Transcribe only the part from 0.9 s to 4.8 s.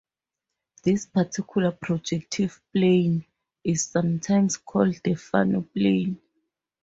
particular projective plane is sometimes